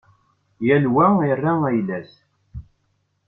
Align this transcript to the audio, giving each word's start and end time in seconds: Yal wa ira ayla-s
Yal 0.67 0.85
wa 0.93 1.07
ira 1.31 1.51
ayla-s 1.69 2.13